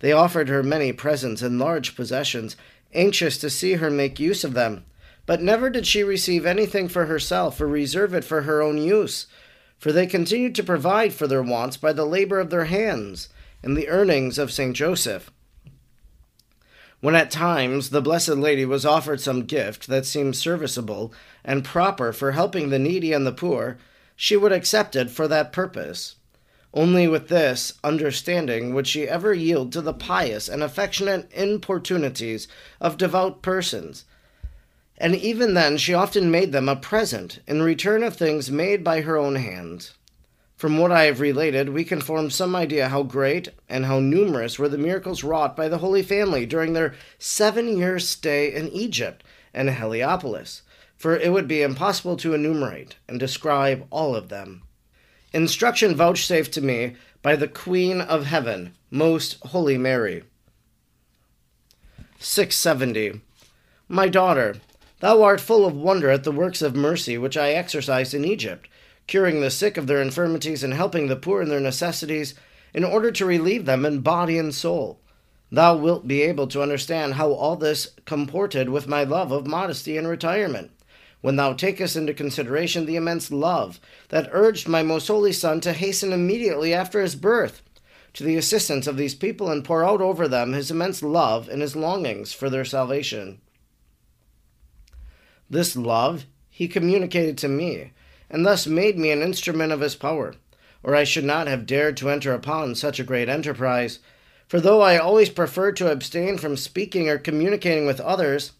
They 0.00 0.12
offered 0.12 0.48
her 0.48 0.62
many 0.62 0.92
presents 0.92 1.42
and 1.42 1.58
large 1.58 1.96
possessions, 1.96 2.56
anxious 2.92 3.38
to 3.38 3.48
see 3.48 3.74
her 3.74 3.90
make 3.90 4.20
use 4.20 4.44
of 4.44 4.52
them. 4.52 4.84
But 5.24 5.40
never 5.40 5.70
did 5.70 5.86
she 5.86 6.02
receive 6.02 6.44
anything 6.44 6.88
for 6.88 7.06
herself 7.06 7.60
or 7.60 7.68
reserve 7.68 8.12
it 8.12 8.24
for 8.24 8.42
her 8.42 8.60
own 8.60 8.78
use, 8.78 9.26
for 9.78 9.92
they 9.92 10.06
continued 10.06 10.54
to 10.56 10.62
provide 10.64 11.12
for 11.14 11.26
their 11.26 11.42
wants 11.42 11.76
by 11.76 11.92
the 11.92 12.04
labor 12.04 12.40
of 12.40 12.50
their 12.50 12.66
hands 12.66 13.28
and 13.62 13.76
the 13.76 13.88
earnings 13.88 14.38
of 14.38 14.52
St. 14.52 14.74
Joseph. 14.74 15.30
When 17.02 17.16
at 17.16 17.32
times 17.32 17.90
the 17.90 18.00
Blessed 18.00 18.36
Lady 18.36 18.64
was 18.64 18.86
offered 18.86 19.20
some 19.20 19.42
gift 19.42 19.88
that 19.88 20.06
seemed 20.06 20.36
serviceable 20.36 21.12
and 21.44 21.64
proper 21.64 22.12
for 22.12 22.30
helping 22.30 22.70
the 22.70 22.78
needy 22.78 23.12
and 23.12 23.26
the 23.26 23.32
poor, 23.32 23.76
she 24.14 24.36
would 24.36 24.52
accept 24.52 24.94
it 24.94 25.10
for 25.10 25.26
that 25.26 25.52
purpose. 25.52 26.14
Only 26.72 27.08
with 27.08 27.26
this 27.26 27.72
understanding 27.82 28.72
would 28.72 28.86
she 28.86 29.08
ever 29.08 29.34
yield 29.34 29.72
to 29.72 29.80
the 29.80 29.92
pious 29.92 30.48
and 30.48 30.62
affectionate 30.62 31.28
importunities 31.32 32.46
of 32.80 32.98
devout 32.98 33.42
persons. 33.42 34.04
And 34.96 35.16
even 35.16 35.54
then, 35.54 35.78
she 35.78 35.94
often 35.94 36.30
made 36.30 36.52
them 36.52 36.68
a 36.68 36.76
present 36.76 37.40
in 37.48 37.62
return 37.62 38.04
of 38.04 38.14
things 38.14 38.48
made 38.48 38.84
by 38.84 39.00
her 39.00 39.16
own 39.16 39.34
hands. 39.34 39.94
From 40.62 40.78
what 40.78 40.92
I 40.92 41.06
have 41.06 41.18
related, 41.18 41.70
we 41.70 41.82
can 41.82 42.00
form 42.00 42.30
some 42.30 42.54
idea 42.54 42.88
how 42.88 43.02
great 43.02 43.48
and 43.68 43.84
how 43.86 43.98
numerous 43.98 44.60
were 44.60 44.68
the 44.68 44.78
miracles 44.78 45.24
wrought 45.24 45.56
by 45.56 45.66
the 45.66 45.78
Holy 45.78 46.04
Family 46.04 46.46
during 46.46 46.72
their 46.72 46.94
seven 47.18 47.76
years' 47.76 48.08
stay 48.08 48.54
in 48.54 48.68
Egypt 48.68 49.24
and 49.52 49.68
Heliopolis, 49.68 50.62
for 50.96 51.16
it 51.16 51.32
would 51.32 51.48
be 51.48 51.62
impossible 51.62 52.16
to 52.18 52.32
enumerate 52.32 52.94
and 53.08 53.18
describe 53.18 53.88
all 53.90 54.14
of 54.14 54.28
them. 54.28 54.62
Instruction 55.32 55.96
vouchsafed 55.96 56.52
to 56.52 56.60
me 56.60 56.94
by 57.22 57.34
the 57.34 57.48
Queen 57.48 58.00
of 58.00 58.26
Heaven, 58.26 58.76
Most 58.88 59.38
Holy 59.46 59.76
Mary. 59.76 60.22
670. 62.20 63.20
My 63.88 64.08
daughter, 64.08 64.58
thou 65.00 65.24
art 65.24 65.40
full 65.40 65.66
of 65.66 65.74
wonder 65.74 66.08
at 66.08 66.22
the 66.22 66.30
works 66.30 66.62
of 66.62 66.76
mercy 66.76 67.18
which 67.18 67.36
I 67.36 67.50
exercised 67.50 68.14
in 68.14 68.24
Egypt 68.24 68.68
curing 69.06 69.40
the 69.40 69.50
sick 69.50 69.76
of 69.76 69.86
their 69.86 70.00
infirmities 70.00 70.62
and 70.62 70.74
helping 70.74 71.06
the 71.08 71.16
poor 71.16 71.42
in 71.42 71.48
their 71.48 71.60
necessities, 71.60 72.34
in 72.74 72.84
order 72.84 73.10
to 73.10 73.26
relieve 73.26 73.66
them 73.66 73.84
in 73.84 74.00
body 74.00 74.38
and 74.38 74.54
soul. 74.54 75.00
Thou 75.50 75.76
wilt 75.76 76.08
be 76.08 76.22
able 76.22 76.46
to 76.46 76.62
understand 76.62 77.14
how 77.14 77.32
all 77.32 77.56
this 77.56 77.88
comported 78.06 78.70
with 78.70 78.88
my 78.88 79.04
love 79.04 79.30
of 79.30 79.46
modesty 79.46 79.98
and 79.98 80.08
retirement, 80.08 80.70
when 81.20 81.36
thou 81.36 81.52
takest 81.52 81.94
into 81.94 82.14
consideration 82.14 82.86
the 82.86 82.96
immense 82.96 83.30
love 83.30 83.78
that 84.08 84.30
urged 84.32 84.66
my 84.66 84.82
most 84.82 85.08
holy 85.08 85.32
Son 85.32 85.60
to 85.60 85.72
hasten 85.72 86.12
immediately 86.12 86.72
after 86.72 87.02
his 87.02 87.14
birth 87.14 87.62
to 88.14 88.24
the 88.24 88.36
assistance 88.36 88.86
of 88.86 88.96
these 88.96 89.14
people 89.14 89.50
and 89.50 89.64
pour 89.64 89.84
out 89.84 90.00
over 90.00 90.28
them 90.28 90.52
his 90.52 90.70
immense 90.70 91.02
love 91.02 91.48
and 91.48 91.62
his 91.62 91.76
longings 91.76 92.32
for 92.32 92.50
their 92.50 92.64
salvation. 92.64 93.40
This 95.48 95.76
love 95.76 96.24
he 96.48 96.68
communicated 96.68 97.38
to 97.38 97.48
me 97.48 97.92
and 98.32 98.46
thus 98.46 98.66
made 98.66 98.98
me 98.98 99.10
an 99.10 99.22
instrument 99.22 99.70
of 99.70 99.80
his 99.80 99.94
power, 99.94 100.34
or 100.82 100.96
I 100.96 101.04
should 101.04 101.24
not 101.24 101.46
have 101.46 101.66
dared 101.66 101.96
to 101.98 102.10
enter 102.10 102.32
upon 102.32 102.74
such 102.74 102.98
a 102.98 103.04
great 103.04 103.28
enterprise. 103.28 103.98
For 104.48 104.58
though 104.58 104.80
I 104.80 104.96
always 104.96 105.28
preferred 105.28 105.76
to 105.76 105.92
abstain 105.92 106.38
from 106.38 106.56
speaking 106.56 107.08
or 107.08 107.18
communicating 107.18 107.86
with 107.86 108.00
others, 108.00 108.52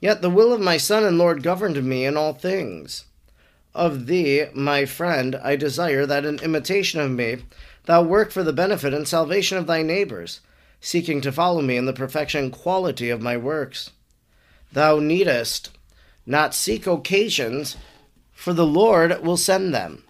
yet 0.00 0.20
the 0.20 0.30
will 0.30 0.52
of 0.52 0.60
my 0.60 0.76
Son 0.76 1.04
and 1.04 1.16
Lord 1.16 1.42
governed 1.42 1.82
me 1.82 2.04
in 2.04 2.16
all 2.16 2.32
things. 2.32 3.04
Of 3.72 4.06
thee, 4.06 4.46
my 4.52 4.84
friend, 4.84 5.36
I 5.36 5.54
desire 5.54 6.04
that 6.06 6.24
in 6.24 6.40
imitation 6.40 7.00
of 7.00 7.12
me 7.12 7.44
thou 7.86 8.02
work 8.02 8.32
for 8.32 8.42
the 8.42 8.52
benefit 8.52 8.92
and 8.92 9.06
salvation 9.06 9.58
of 9.58 9.68
thy 9.68 9.82
neighbors, 9.82 10.40
seeking 10.80 11.20
to 11.20 11.30
follow 11.32 11.62
me 11.62 11.76
in 11.76 11.86
the 11.86 11.92
perfection 11.92 12.44
and 12.44 12.52
quality 12.52 13.10
of 13.10 13.22
my 13.22 13.36
works. 13.36 13.90
Thou 14.72 14.98
needest 14.98 15.70
not 16.26 16.54
seek 16.54 16.86
occasions 16.86 17.76
for 18.40 18.54
the 18.54 18.66
Lord 18.66 19.22
will 19.22 19.36
send 19.36 19.74
them. 19.74 20.02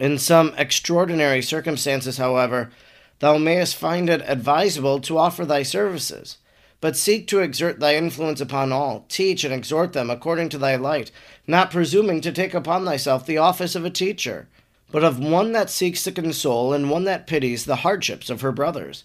In 0.00 0.18
some 0.18 0.52
extraordinary 0.58 1.40
circumstances, 1.40 2.16
however, 2.16 2.72
thou 3.20 3.38
mayest 3.38 3.76
find 3.76 4.10
it 4.10 4.20
advisable 4.26 4.98
to 5.02 5.16
offer 5.16 5.44
thy 5.44 5.62
services, 5.62 6.38
but 6.80 6.96
seek 6.96 7.28
to 7.28 7.38
exert 7.38 7.78
thy 7.78 7.94
influence 7.94 8.40
upon 8.40 8.72
all, 8.72 9.04
teach 9.08 9.44
and 9.44 9.54
exhort 9.54 9.92
them 9.92 10.10
according 10.10 10.48
to 10.48 10.58
thy 10.58 10.74
light, 10.74 11.12
not 11.46 11.70
presuming 11.70 12.20
to 12.20 12.32
take 12.32 12.52
upon 12.52 12.84
thyself 12.84 13.24
the 13.24 13.38
office 13.38 13.76
of 13.76 13.84
a 13.84 13.90
teacher, 13.90 14.48
but 14.90 15.04
of 15.04 15.20
one 15.20 15.52
that 15.52 15.70
seeks 15.70 16.02
to 16.02 16.10
console 16.10 16.72
and 16.72 16.90
one 16.90 17.04
that 17.04 17.28
pities 17.28 17.64
the 17.64 17.76
hardships 17.76 18.28
of 18.28 18.40
her 18.40 18.50
brothers, 18.50 19.04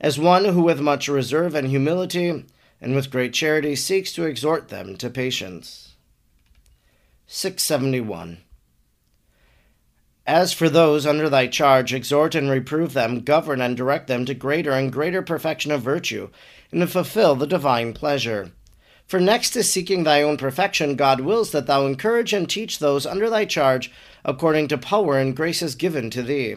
as 0.00 0.18
one 0.18 0.46
who 0.46 0.62
with 0.62 0.80
much 0.80 1.08
reserve 1.08 1.54
and 1.54 1.68
humility 1.68 2.46
and 2.80 2.94
with 2.94 3.10
great 3.10 3.34
charity 3.34 3.76
seeks 3.76 4.14
to 4.14 4.24
exhort 4.24 4.70
them 4.70 4.96
to 4.96 5.10
patience. 5.10 5.93
671. 7.26 8.38
As 10.26 10.54
for 10.54 10.70
those 10.70 11.06
under 11.06 11.28
thy 11.28 11.46
charge, 11.46 11.92
exhort 11.92 12.34
and 12.34 12.48
reprove 12.48 12.94
them, 12.94 13.20
govern 13.20 13.60
and 13.60 13.76
direct 13.76 14.06
them 14.06 14.24
to 14.24 14.34
greater 14.34 14.72
and 14.72 14.90
greater 14.90 15.20
perfection 15.20 15.70
of 15.70 15.82
virtue, 15.82 16.30
and 16.72 16.80
to 16.80 16.86
fulfill 16.86 17.34
the 17.34 17.46
divine 17.46 17.92
pleasure. 17.92 18.52
For 19.06 19.20
next 19.20 19.50
to 19.50 19.62
seeking 19.62 20.04
thy 20.04 20.22
own 20.22 20.38
perfection, 20.38 20.96
God 20.96 21.20
wills 21.20 21.52
that 21.52 21.66
thou 21.66 21.84
encourage 21.84 22.32
and 22.32 22.48
teach 22.48 22.78
those 22.78 23.04
under 23.04 23.28
thy 23.28 23.44
charge 23.44 23.92
according 24.24 24.68
to 24.68 24.78
power 24.78 25.18
and 25.18 25.36
graces 25.36 25.74
given 25.74 26.08
to 26.10 26.22
thee. 26.22 26.56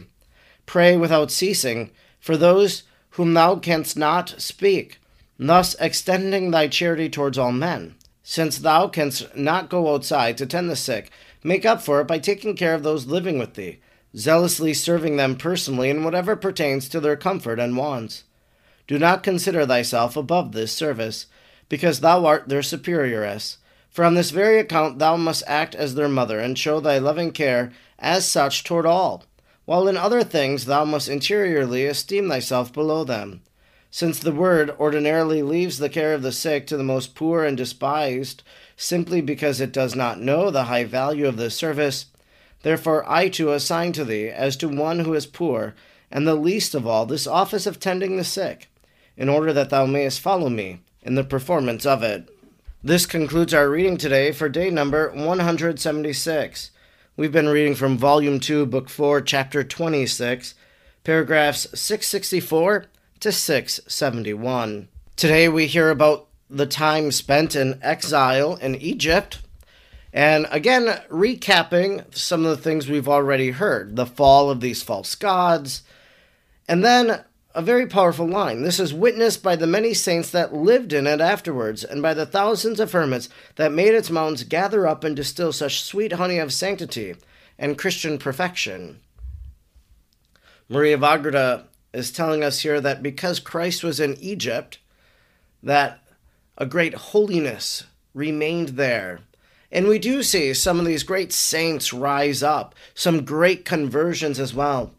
Pray 0.65 0.95
without 0.95 1.29
ceasing 1.29 1.91
for 2.21 2.37
those 2.37 2.83
whom 3.11 3.33
thou 3.33 3.57
canst 3.57 3.97
not 3.97 4.35
speak, 4.37 4.99
thus 5.37 5.75
extending 5.79 6.51
thy 6.51 6.69
charity 6.69 7.09
towards 7.09 7.37
all 7.37 7.51
men. 7.51 7.96
Since 8.29 8.57
thou 8.57 8.89
canst 8.89 9.37
not 9.37 9.69
go 9.69 9.93
outside 9.95 10.37
to 10.37 10.45
tend 10.45 10.69
the 10.69 10.75
sick, 10.75 11.11
make 11.45 11.65
up 11.65 11.81
for 11.81 12.01
it 12.01 12.07
by 12.07 12.19
taking 12.19 12.57
care 12.57 12.73
of 12.73 12.83
those 12.83 13.05
living 13.05 13.39
with 13.39 13.53
thee, 13.53 13.79
zealously 14.17 14.73
serving 14.73 15.15
them 15.15 15.37
personally 15.37 15.89
in 15.89 16.03
whatever 16.03 16.35
pertains 16.35 16.89
to 16.89 16.99
their 16.99 17.15
comfort 17.15 17.57
and 17.57 17.77
wants. 17.77 18.25
Do 18.85 18.99
not 18.99 19.23
consider 19.23 19.65
thyself 19.65 20.17
above 20.17 20.51
this 20.51 20.73
service, 20.73 21.27
because 21.69 22.01
thou 22.01 22.25
art 22.25 22.49
their 22.49 22.59
superioress. 22.59 23.59
For 23.89 24.03
on 24.03 24.15
this 24.15 24.31
very 24.31 24.59
account 24.59 24.99
thou 24.99 25.15
must 25.15 25.45
act 25.47 25.73
as 25.73 25.95
their 25.95 26.09
mother, 26.09 26.37
and 26.37 26.59
show 26.59 26.81
thy 26.81 26.97
loving 26.97 27.31
care 27.31 27.71
as 27.97 28.27
such 28.27 28.65
toward 28.65 28.85
all, 28.85 29.23
while 29.63 29.87
in 29.87 29.95
other 29.95 30.25
things 30.25 30.65
thou 30.65 30.83
must 30.83 31.07
interiorly 31.07 31.85
esteem 31.85 32.27
thyself 32.27 32.73
below 32.73 33.05
them. 33.05 33.41
Since 33.97 34.19
the 34.19 34.31
word 34.31 34.75
ordinarily 34.79 35.41
leaves 35.41 35.79
the 35.79 35.89
care 35.89 36.13
of 36.13 36.21
the 36.21 36.31
sick 36.31 36.67
to 36.67 36.77
the 36.77 36.83
most 36.83 37.15
poor 37.15 37.43
and 37.43 37.57
despised, 37.57 38.43
simply 38.75 39.21
because 39.21 39.59
it 39.59 39.71
does 39.71 39.95
not 39.95 40.19
know 40.19 40.51
the 40.51 40.65
high 40.65 40.83
value 40.83 41.27
of 41.27 41.37
the 41.37 41.49
service, 41.49 42.05
therefore 42.61 43.03
I 43.11 43.27
too 43.27 43.51
assign 43.51 43.93
to 43.93 44.05
thee, 44.05 44.27
as 44.27 44.55
to 44.57 44.69
one 44.69 44.99
who 44.99 45.15
is 45.15 45.25
poor, 45.25 45.73
and 46.11 46.27
the 46.27 46.35
least 46.35 46.75
of 46.75 46.85
all, 46.85 47.07
this 47.07 47.25
office 47.25 47.65
of 47.65 47.79
tending 47.79 48.17
the 48.17 48.23
sick, 48.23 48.69
in 49.15 49.29
order 49.29 49.51
that 49.51 49.71
thou 49.71 49.87
mayest 49.87 50.19
follow 50.19 50.49
me 50.49 50.81
in 51.01 51.15
the 51.15 51.23
performance 51.23 51.83
of 51.83 52.03
it. 52.03 52.29
This 52.83 53.07
concludes 53.07 53.51
our 53.51 53.67
reading 53.67 53.97
today 53.97 54.31
for 54.31 54.47
day 54.47 54.69
number 54.69 55.09
176. 55.09 56.69
We've 57.15 57.31
been 57.31 57.49
reading 57.49 57.73
from 57.73 57.97
Volume 57.97 58.39
2, 58.39 58.67
Book 58.67 58.89
4, 58.89 59.21
Chapter 59.21 59.63
26, 59.63 60.53
paragraphs 61.03 61.61
664 61.73 62.85
to 63.19 63.31
671. 63.31 64.87
Today 65.15 65.49
we 65.49 65.65
hear 65.65 65.89
about 65.89 66.27
the 66.49 66.65
time 66.65 67.11
spent 67.11 67.55
in 67.55 67.79
exile 67.81 68.55
in 68.55 68.75
Egypt, 68.75 69.39
and 70.13 70.47
again, 70.51 71.01
recapping 71.09 72.15
some 72.15 72.45
of 72.45 72.55
the 72.55 72.61
things 72.63 72.87
we've 72.87 73.09
already 73.09 73.51
heard 73.51 73.95
the 73.95 74.05
fall 74.05 74.49
of 74.49 74.61
these 74.61 74.83
false 74.83 75.15
gods, 75.15 75.83
and 76.67 76.83
then 76.85 77.23
a 77.55 77.61
very 77.61 77.87
powerful 77.87 78.27
line. 78.27 78.61
This 78.61 78.79
is 78.79 78.93
witnessed 78.93 79.41
by 79.41 79.55
the 79.55 79.65
many 79.65 79.93
saints 79.93 80.29
that 80.29 80.53
lived 80.53 80.93
in 80.93 81.07
it 81.07 81.19
afterwards, 81.19 81.83
and 81.83 82.03
by 82.03 82.13
the 82.13 82.25
thousands 82.25 82.79
of 82.79 82.91
hermits 82.91 83.29
that 83.55 83.71
made 83.71 83.95
its 83.95 84.11
mountains 84.11 84.43
gather 84.43 84.85
up 84.85 85.03
and 85.03 85.15
distill 85.15 85.51
such 85.51 85.81
sweet 85.81 86.13
honey 86.13 86.37
of 86.37 86.53
sanctity 86.53 87.15
and 87.57 87.77
Christian 87.77 88.19
perfection. 88.19 88.99
Maria 90.69 90.95
of 90.95 91.03
Agreda 91.03 91.65
is 91.93 92.11
telling 92.11 92.43
us 92.43 92.59
here 92.61 92.81
that 92.81 93.01
because 93.01 93.39
Christ 93.39 93.83
was 93.83 93.99
in 93.99 94.15
Egypt, 94.19 94.79
that 95.63 95.99
a 96.57 96.65
great 96.65 96.93
holiness 96.93 97.83
remained 98.13 98.69
there. 98.69 99.19
And 99.71 99.87
we 99.87 99.99
do 99.99 100.23
see 100.23 100.53
some 100.53 100.79
of 100.79 100.85
these 100.85 101.03
great 101.03 101.33
saints 101.33 101.91
rise 101.91 102.41
up, 102.41 102.73
some 102.93 103.25
great 103.25 103.65
conversions 103.65 104.39
as 104.39 104.53
well. 104.53 104.91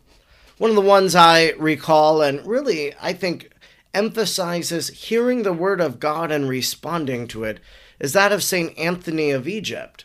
One 0.59 0.71
of 0.71 0.77
the 0.77 0.83
ones 0.83 1.15
I 1.15 1.51
recall, 1.59 2.21
and 2.21 2.45
really 2.47 2.95
I 3.01 3.13
think 3.13 3.51
emphasizes 3.95 4.89
hearing 4.89 5.43
the 5.43 5.53
word 5.53 5.81
of 5.81 6.01
God 6.01 6.31
and 6.31 6.49
responding 6.49 7.27
to 7.29 7.45
it, 7.45 7.61
is 7.99 8.13
that 8.13 8.33
of 8.33 8.43
St. 8.43 8.77
Anthony 8.79 9.31
of 9.31 9.49
Egypt. 9.49 10.05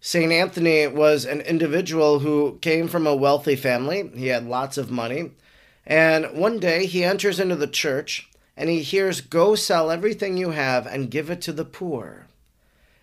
St. 0.00 0.30
Anthony 0.30 0.86
was 0.86 1.24
an 1.24 1.40
individual 1.40 2.18
who 2.18 2.58
came 2.60 2.88
from 2.88 3.06
a 3.06 3.16
wealthy 3.16 3.56
family. 3.56 4.10
He 4.14 4.26
had 4.26 4.46
lots 4.46 4.76
of 4.76 4.90
money. 4.90 5.30
And 5.86 6.36
one 6.36 6.58
day 6.58 6.86
he 6.86 7.04
enters 7.04 7.38
into 7.38 7.56
the 7.56 7.66
church 7.66 8.28
and 8.56 8.68
he 8.68 8.82
hears, 8.82 9.20
Go 9.20 9.54
sell 9.54 9.90
everything 9.90 10.36
you 10.36 10.50
have 10.50 10.86
and 10.86 11.10
give 11.10 11.30
it 11.30 11.40
to 11.42 11.52
the 11.52 11.64
poor. 11.64 12.26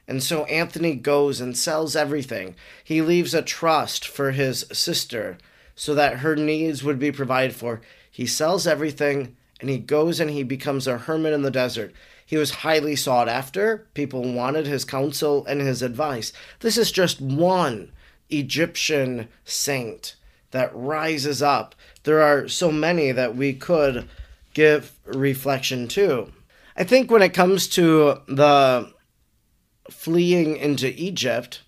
And 0.08 0.24
so 0.24 0.46
Anthony 0.46 0.96
goes 0.96 1.40
and 1.40 1.58
sells 1.58 1.96
everything. 1.96 2.56
He 2.84 3.02
leaves 3.02 3.34
a 3.34 3.42
trust 3.42 4.08
for 4.08 4.32
his 4.32 4.66
sister 4.72 5.38
so 5.76 5.96
that 5.96 6.18
her 6.18 6.36
needs 6.36 6.84
would 6.84 7.00
be 7.00 7.12
provided 7.12 7.56
for. 7.56 7.82
He 8.10 8.26
sells 8.26 8.68
everything 8.68 9.36
and 9.60 9.70
he 9.70 9.78
goes 9.78 10.20
and 10.20 10.30
he 10.30 10.44
becomes 10.44 10.88
a 10.88 10.98
hermit 10.98 11.34
in 11.34 11.44
the 11.44 11.52
desert. 11.52 11.94
He 12.26 12.38
was 12.38 12.52
highly 12.52 12.96
sought 12.96 13.30
after. 13.30 13.88
People 13.94 14.34
wanted 14.34 14.66
his 14.66 14.86
counsel 14.86 15.46
and 15.46 15.62
his 15.62 15.82
advice. 15.82 16.34
This 16.62 16.78
is 16.78 16.92
just 16.92 17.22
one 17.22 17.92
Egyptian 18.30 19.28
saint 19.46 20.16
that 20.52 20.76
rises 20.76 21.42
up. 21.42 21.76
There 22.04 22.22
are 22.22 22.48
so 22.48 22.72
many 22.72 23.12
that 23.12 23.36
we 23.36 23.54
could 23.54 24.08
give 24.54 24.94
reflection 25.06 25.88
to. 25.90 26.32
I 26.76 26.84
think 26.84 27.10
when 27.10 27.22
it 27.22 27.34
comes 27.34 27.68
to 27.70 28.22
the 28.28 28.94
fleeing 29.90 30.58
into 30.58 30.94
Egypt 31.02 31.64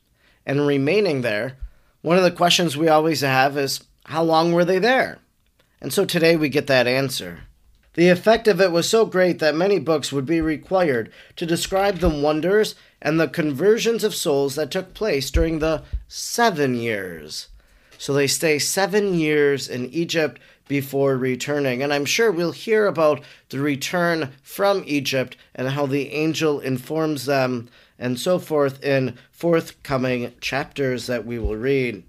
and 0.45 0.65
remaining 0.65 1.21
there, 1.21 1.57
one 2.01 2.17
of 2.17 2.23
the 2.23 2.31
questions 2.31 2.75
we 2.75 2.87
always 2.87 3.21
have 3.21 3.57
is 3.57 3.83
how 4.05 4.23
long 4.23 4.51
were 4.51 4.65
they 4.65 4.79
there? 4.79 5.19
And 5.81 5.93
so 5.93 6.05
today 6.05 6.35
we 6.35 6.49
get 6.49 6.67
that 6.67 6.87
answer. 6.87 7.41
The 7.93 8.09
effect 8.09 8.47
of 8.47 8.59
it 8.59 8.71
was 8.71 8.89
so 8.89 9.05
great 9.05 9.39
that 9.39 9.55
many 9.55 9.79
books 9.79 10.11
would 10.11 10.25
be 10.25 10.41
required 10.41 11.11
to 11.35 11.45
describe 11.45 11.99
the 11.99 12.09
wonders 12.09 12.75
and 13.01 13.19
the 13.19 13.27
conversions 13.27 14.03
of 14.03 14.15
souls 14.15 14.55
that 14.55 14.71
took 14.71 14.93
place 14.93 15.29
during 15.29 15.59
the 15.59 15.83
seven 16.07 16.75
years. 16.75 17.49
So 17.97 18.13
they 18.13 18.27
stay 18.27 18.59
seven 18.59 19.13
years 19.13 19.67
in 19.67 19.89
Egypt 19.89 20.41
before 20.67 21.17
returning. 21.17 21.83
And 21.83 21.93
I'm 21.93 22.05
sure 22.05 22.31
we'll 22.31 22.51
hear 22.51 22.87
about 22.87 23.23
the 23.49 23.59
return 23.59 24.31
from 24.41 24.83
Egypt 24.85 25.37
and 25.53 25.69
how 25.69 25.85
the 25.85 26.11
angel 26.11 26.59
informs 26.59 27.25
them 27.25 27.69
and 27.99 28.19
so 28.19 28.39
forth 28.39 28.83
in 28.83 29.17
forthcoming 29.31 30.33
chapters 30.41 31.07
that 31.07 31.25
we 31.25 31.39
will 31.39 31.55
read. 31.55 32.03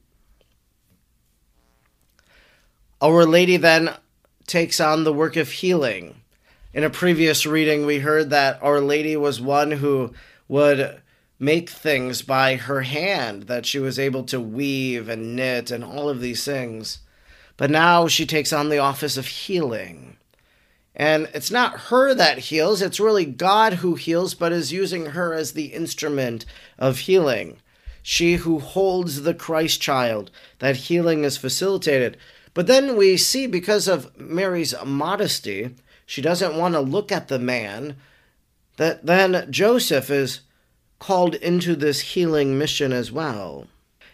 Our 3.01 3.27
Lady 3.27 3.57
then 3.57 3.91
takes 4.47 4.81
on 4.81 5.05
the 5.05 5.13
work 5.13 5.37
of 5.37 5.51
healing. 5.51 6.17
In 6.73 6.85
a 6.85 6.91
previous 6.91 7.47
reading, 7.47 7.87
we 7.87 7.99
heard 7.99 8.31
that 8.31 8.61
Our 8.63 8.81
Lady 8.81 9.17
was 9.17 9.41
one 9.41 9.73
who 9.73 10.13
would 10.49 11.01
make 11.39 11.69
things 11.71 12.23
by 12.23 12.57
her 12.57 12.83
hand, 12.83 13.45
that 13.45 13.67
she 13.67 13.79
was 13.79 13.99
able 13.99 14.25
to 14.25 14.41
weave 14.41 15.09
and 15.09 15.35
knit 15.35 15.71
and 15.71 15.85
all 15.85 16.09
of 16.09 16.21
these 16.21 16.45
things. 16.45 16.99
But 17.57 17.71
now 17.71 18.09
she 18.09 18.27
takes 18.27 18.53
on 18.53 18.69
the 18.69 18.79
office 18.79 19.17
of 19.17 19.27
healing. 19.27 20.17
And 20.97 21.29
it's 21.35 21.51
not 21.51 21.81
her 21.81 22.15
that 22.15 22.39
heals, 22.39 22.81
it's 22.81 23.01
really 23.01 23.25
God 23.25 23.75
who 23.75 23.97
heals, 23.97 24.35
but 24.35 24.53
is 24.53 24.73
using 24.73 25.07
her 25.07 25.35
as 25.35 25.53
the 25.53 25.67
instrument 25.67 26.45
of 26.79 27.01
healing. 27.01 27.59
She 28.03 28.35
who 28.35 28.61
holds 28.61 29.23
the 29.23 29.35
Christ 29.35 29.81
child, 29.81 30.31
that 30.61 30.77
healing 30.77 31.25
is 31.25 31.37
facilitated. 31.37 32.17
But 32.53 32.69
then 32.69 32.97
we 32.97 33.17
see 33.17 33.47
because 33.47 33.89
of 33.89 34.17
Mary's 34.19 34.75
modesty, 34.85 35.75
she 36.07 36.23
doesn't 36.23 36.57
want 36.57 36.75
to 36.75 36.81
look 36.81 37.11
at 37.11 37.29
the 37.29 37.39
man, 37.41 37.97
that 38.77 39.07
then 39.07 39.51
Joseph 39.51 40.11
is 40.11 40.41
called 40.99 41.35
into 41.37 41.77
this 41.77 42.01
healing 42.01 42.59
mission 42.59 42.93
as 42.93 43.13
well. 43.13 43.67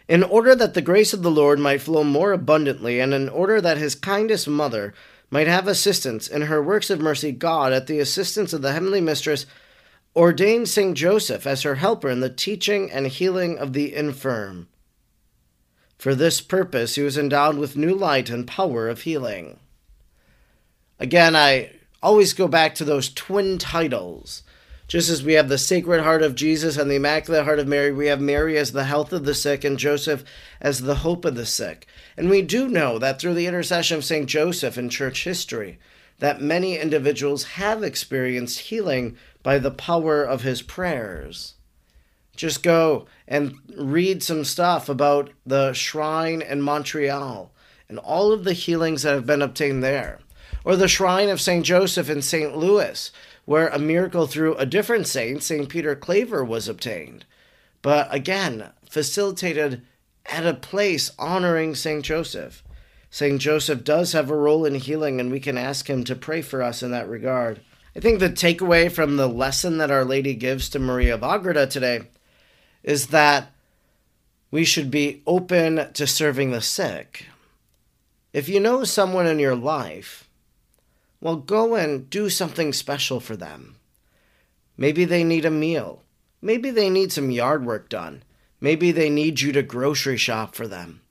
In 0.07 0.23
order 0.23 0.55
that 0.55 0.73
the 0.73 0.81
grace 0.81 1.13
of 1.13 1.23
the 1.23 1.31
Lord 1.31 1.59
might 1.59 1.81
flow 1.81 2.03
more 2.03 2.33
abundantly, 2.33 2.99
and 2.99 3.13
in 3.13 3.29
order 3.29 3.61
that 3.61 3.77
his 3.77 3.95
kindest 3.95 4.47
mother 4.47 4.93
might 5.29 5.47
have 5.47 5.67
assistance 5.67 6.27
in 6.27 6.43
her 6.43 6.61
works 6.61 6.89
of 6.89 6.99
mercy, 6.99 7.31
God, 7.31 7.71
at 7.71 7.87
the 7.87 7.99
assistance 7.99 8.51
of 8.51 8.61
the 8.61 8.73
heavenly 8.73 8.99
mistress, 8.99 9.45
ordained 10.15 10.67
Saint 10.67 10.97
Joseph 10.97 11.47
as 11.47 11.61
her 11.61 11.75
helper 11.75 12.09
in 12.09 12.19
the 12.19 12.29
teaching 12.29 12.91
and 12.91 13.07
healing 13.07 13.57
of 13.57 13.71
the 13.71 13.95
infirm. 13.95 14.67
For 15.97 16.15
this 16.15 16.41
purpose, 16.41 16.95
he 16.95 17.01
was 17.03 17.17
endowed 17.17 17.57
with 17.57 17.77
new 17.77 17.93
light 17.93 18.29
and 18.29 18.45
power 18.45 18.89
of 18.89 19.01
healing. 19.03 19.59
Again, 20.99 21.35
I 21.35 21.71
always 22.03 22.33
go 22.33 22.47
back 22.47 22.75
to 22.75 22.83
those 22.83 23.13
twin 23.13 23.57
titles. 23.57 24.43
Just 24.91 25.09
as 25.09 25.23
we 25.23 25.35
have 25.35 25.47
the 25.47 25.57
Sacred 25.57 26.03
Heart 26.03 26.21
of 26.21 26.35
Jesus 26.35 26.75
and 26.75 26.91
the 26.91 26.95
Immaculate 26.95 27.45
Heart 27.45 27.59
of 27.59 27.67
Mary, 27.69 27.93
we 27.93 28.07
have 28.07 28.19
Mary 28.19 28.57
as 28.57 28.73
the 28.73 28.83
health 28.83 29.13
of 29.13 29.23
the 29.23 29.33
sick 29.33 29.63
and 29.63 29.79
Joseph 29.79 30.25
as 30.59 30.81
the 30.81 30.95
hope 30.95 31.23
of 31.23 31.35
the 31.35 31.45
sick. 31.45 31.87
And 32.17 32.29
we 32.29 32.41
do 32.41 32.67
know 32.67 32.99
that 32.99 33.17
through 33.17 33.35
the 33.35 33.47
intercession 33.47 33.95
of 33.95 34.03
St. 34.03 34.27
Joseph 34.27 34.77
in 34.77 34.89
church 34.89 35.23
history, 35.23 35.79
that 36.19 36.41
many 36.41 36.77
individuals 36.77 37.45
have 37.55 37.83
experienced 37.83 38.59
healing 38.59 39.15
by 39.43 39.59
the 39.59 39.71
power 39.71 40.25
of 40.25 40.41
his 40.41 40.61
prayers. 40.61 41.53
Just 42.35 42.61
go 42.61 43.05
and 43.29 43.55
read 43.77 44.21
some 44.21 44.43
stuff 44.43 44.89
about 44.89 45.29
the 45.45 45.71
shrine 45.71 46.41
in 46.41 46.61
Montreal 46.61 47.53
and 47.87 47.97
all 47.97 48.33
of 48.33 48.43
the 48.43 48.51
healings 48.51 49.03
that 49.03 49.13
have 49.13 49.25
been 49.25 49.41
obtained 49.41 49.81
there. 49.85 50.19
Or 50.65 50.75
the 50.75 50.89
shrine 50.89 51.29
of 51.29 51.39
St. 51.39 51.65
Joseph 51.65 52.09
in 52.09 52.21
St. 52.21 52.55
Louis, 52.55 53.09
where 53.51 53.67
a 53.67 53.77
miracle 53.77 54.27
through 54.27 54.55
a 54.55 54.65
different 54.65 55.05
saint, 55.05 55.43
St. 55.43 55.67
Peter 55.67 55.93
Claver, 55.93 56.41
was 56.41 56.69
obtained. 56.69 57.25
But 57.81 58.07
again, 58.09 58.69
facilitated 58.89 59.81
at 60.25 60.45
a 60.45 60.53
place 60.53 61.11
honoring 61.19 61.75
St. 61.75 62.01
Joseph. 62.01 62.63
St. 63.09 63.41
Joseph 63.41 63.83
does 63.83 64.13
have 64.13 64.29
a 64.29 64.37
role 64.37 64.63
in 64.63 64.75
healing, 64.75 65.19
and 65.19 65.29
we 65.29 65.41
can 65.41 65.57
ask 65.57 65.89
him 65.89 66.05
to 66.05 66.15
pray 66.15 66.41
for 66.41 66.63
us 66.63 66.81
in 66.81 66.91
that 66.91 67.09
regard. 67.09 67.59
I 67.93 67.99
think 67.99 68.21
the 68.21 68.29
takeaway 68.29 68.89
from 68.89 69.17
the 69.17 69.27
lesson 69.27 69.79
that 69.79 69.91
Our 69.91 70.05
Lady 70.05 70.33
gives 70.33 70.69
to 70.69 70.79
Maria 70.79 71.15
of 71.15 71.21
Agreda 71.21 71.67
today 71.67 72.03
is 72.83 73.07
that 73.07 73.51
we 74.49 74.63
should 74.63 74.89
be 74.89 75.23
open 75.27 75.91
to 75.91 76.07
serving 76.07 76.51
the 76.51 76.61
sick. 76.61 77.25
If 78.31 78.47
you 78.47 78.61
know 78.61 78.85
someone 78.85 79.27
in 79.27 79.39
your 79.39 79.57
life, 79.57 80.29
well, 81.21 81.35
go 81.35 81.75
and 81.75 82.09
do 82.09 82.29
something 82.29 82.73
special 82.73 83.19
for 83.19 83.35
them. 83.35 83.77
Maybe 84.75 85.05
they 85.05 85.23
need 85.23 85.45
a 85.45 85.51
meal. 85.51 86.03
Maybe 86.41 86.71
they 86.71 86.89
need 86.89 87.11
some 87.11 87.29
yard 87.29 87.63
work 87.63 87.87
done. 87.87 88.23
Maybe 88.59 88.91
they 88.91 89.09
need 89.09 89.39
you 89.39 89.51
to 89.51 89.61
grocery 89.61 90.17
shop 90.17 90.55
for 90.55 90.67
them. 90.67 91.01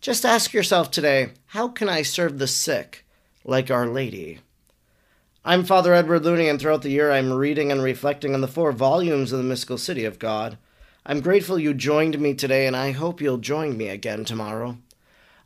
Just 0.00 0.26
ask 0.26 0.52
yourself 0.52 0.90
today 0.90 1.30
how 1.46 1.68
can 1.68 1.88
I 1.88 2.02
serve 2.02 2.38
the 2.38 2.48
sick 2.48 3.06
like 3.44 3.70
Our 3.70 3.86
Lady? 3.86 4.40
I'm 5.44 5.64
Father 5.64 5.94
Edward 5.94 6.24
Looney, 6.24 6.48
and 6.48 6.60
throughout 6.60 6.82
the 6.82 6.90
year 6.90 7.12
I'm 7.12 7.32
reading 7.32 7.70
and 7.70 7.80
reflecting 7.80 8.34
on 8.34 8.40
the 8.40 8.48
four 8.48 8.72
volumes 8.72 9.30
of 9.30 9.38
the 9.38 9.44
Mystical 9.44 9.78
City 9.78 10.04
of 10.04 10.18
God. 10.18 10.58
I'm 11.04 11.20
grateful 11.20 11.56
you 11.56 11.72
joined 11.72 12.18
me 12.18 12.34
today, 12.34 12.66
and 12.66 12.74
I 12.74 12.90
hope 12.90 13.20
you'll 13.20 13.38
join 13.38 13.76
me 13.76 13.88
again 13.88 14.24
tomorrow. 14.24 14.78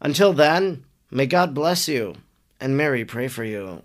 Until 0.00 0.32
then, 0.32 0.86
may 1.10 1.26
God 1.26 1.52
bless 1.52 1.86
you, 1.86 2.16
and 2.60 2.76
Mary 2.76 3.04
pray 3.04 3.28
for 3.28 3.44
you. 3.44 3.82